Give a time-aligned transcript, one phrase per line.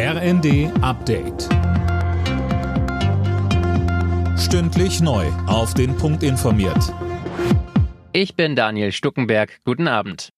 [0.00, 1.48] RND Update.
[4.38, 5.26] Stündlich neu.
[5.48, 6.94] Auf den Punkt informiert.
[8.12, 9.58] Ich bin Daniel Stuckenberg.
[9.64, 10.28] Guten Abend.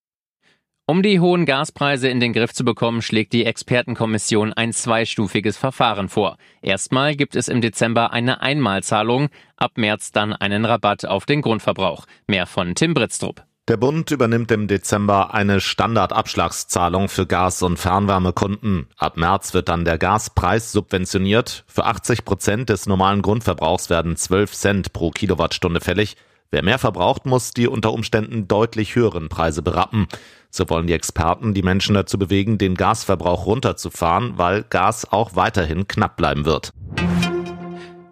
[0.87, 6.09] Um die hohen Gaspreise in den Griff zu bekommen, schlägt die Expertenkommission ein zweistufiges Verfahren
[6.09, 6.39] vor.
[6.63, 12.07] Erstmal gibt es im Dezember eine Einmalzahlung, ab März dann einen Rabatt auf den Grundverbrauch.
[12.27, 13.45] Mehr von Tim Britztrup.
[13.69, 18.89] Der Bund übernimmt im Dezember eine Standardabschlagszahlung für Gas- und Fernwärmekunden.
[18.97, 21.65] Ab März wird dann der Gaspreis subventioniert.
[21.69, 26.17] Für 80 Prozent des normalen Grundverbrauchs werden 12 Cent pro Kilowattstunde fällig.
[26.51, 30.09] Wer mehr verbraucht, muss die unter Umständen deutlich höheren Preise berappen.
[30.51, 35.87] So wollen die Experten die Menschen dazu bewegen, den Gasverbrauch runterzufahren, weil Gas auch weiterhin
[35.87, 36.73] knapp bleiben wird.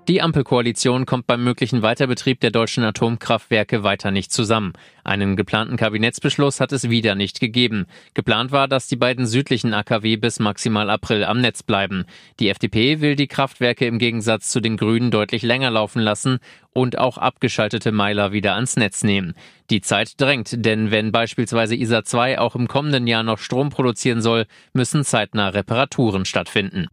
[0.09, 4.73] Die Ampelkoalition kommt beim möglichen Weiterbetrieb der deutschen Atomkraftwerke weiter nicht zusammen.
[5.05, 7.85] Einen geplanten Kabinettsbeschluss hat es wieder nicht gegeben.
[8.15, 12.07] Geplant war, dass die beiden südlichen AKW bis maximal April am Netz bleiben.
[12.41, 16.39] Die FDP will die Kraftwerke im Gegensatz zu den Grünen deutlich länger laufen lassen
[16.73, 19.35] und auch abgeschaltete Meiler wieder ans Netz nehmen.
[19.69, 24.23] Die Zeit drängt, denn wenn beispielsweise ISA 2 auch im kommenden Jahr noch Strom produzieren
[24.23, 26.87] soll, müssen zeitnah Reparaturen stattfinden.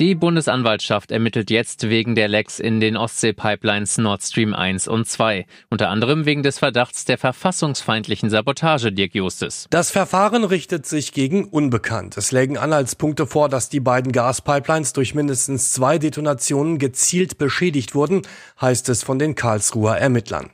[0.00, 5.46] Die Bundesanwaltschaft ermittelt jetzt wegen der Lecks in den Ostsee-Pipelines Nord Stream 1 und 2.
[5.70, 9.68] Unter anderem wegen des Verdachts der verfassungsfeindlichen Sabotage, Dirk Justes.
[9.70, 12.16] Das Verfahren richtet sich gegen Unbekannt.
[12.16, 18.22] Es lägen Anhaltspunkte vor, dass die beiden Gaspipelines durch mindestens zwei Detonationen gezielt beschädigt wurden,
[18.60, 20.50] heißt es von den Karlsruher Ermittlern.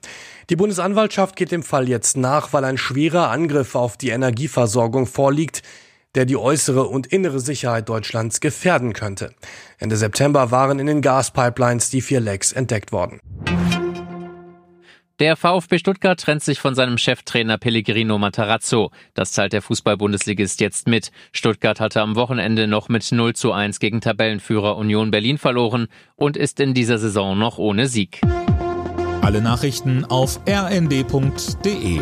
[0.51, 5.63] Die Bundesanwaltschaft geht dem Fall jetzt nach, weil ein schwerer Angriff auf die Energieversorgung vorliegt,
[6.15, 9.35] der die äußere und innere Sicherheit Deutschlands gefährden könnte.
[9.79, 13.21] Ende September waren in den Gaspipelines die vier Lecks entdeckt worden.
[15.21, 18.91] Der VfB Stuttgart trennt sich von seinem Cheftrainer Pellegrino Matarazzo.
[19.13, 21.11] Das zahlt der Fußball-Bundesligist jetzt mit.
[21.33, 26.39] Stuttgart hatte am Wochenende noch mit 0 zu 1 gegen Tabellenführer Union Berlin verloren und
[26.39, 28.23] ist in dieser Saison noch ohne Sieg.
[29.21, 32.01] Alle Nachrichten auf rnd.de